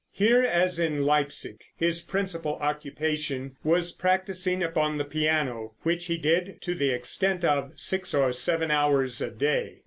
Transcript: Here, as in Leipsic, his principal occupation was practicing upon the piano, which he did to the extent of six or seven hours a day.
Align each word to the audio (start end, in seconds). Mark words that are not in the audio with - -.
Here, 0.13 0.41
as 0.41 0.79
in 0.79 1.03
Leipsic, 1.05 1.63
his 1.77 2.01
principal 2.01 2.55
occupation 2.55 3.55
was 3.63 3.91
practicing 3.91 4.63
upon 4.63 4.97
the 4.97 5.05
piano, 5.05 5.75
which 5.83 6.07
he 6.07 6.17
did 6.17 6.59
to 6.63 6.73
the 6.73 6.89
extent 6.89 7.45
of 7.45 7.73
six 7.75 8.11
or 8.15 8.31
seven 8.33 8.71
hours 8.71 9.21
a 9.21 9.29
day. 9.29 9.77